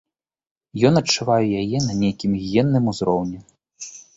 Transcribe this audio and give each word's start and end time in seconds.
Ён 0.89 0.93
адчувае 1.01 1.45
яе 1.61 1.83
на 1.85 1.93
нейкім 2.01 2.31
генным 2.49 2.83
узроўні. 2.93 3.37